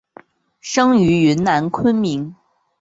[0.59, 2.35] 生于云南昆明。